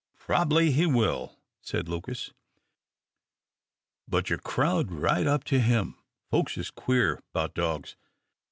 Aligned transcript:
"Prob'bly 0.17 0.71
he 0.71 0.87
will," 0.87 1.37
said 1.61 1.87
Lucas, 1.87 2.33
"but 4.07 4.31
you 4.31 4.37
crowd 4.39 4.91
right 4.91 5.27
up 5.27 5.43
to 5.43 5.59
him. 5.59 5.93
Folks 6.31 6.57
is 6.57 6.71
queer 6.71 7.21
'bout 7.33 7.53
dogs. 7.53 7.95